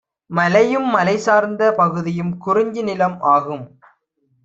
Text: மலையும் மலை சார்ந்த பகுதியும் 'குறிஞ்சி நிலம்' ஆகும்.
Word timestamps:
மலையும் 0.31 0.87
மலை 0.89 1.17
சார்ந்த 1.17 1.71
பகுதியும் 1.73 2.33
'குறிஞ்சி 2.37 2.81
நிலம்' 2.81 3.19
ஆகும். 3.31 3.65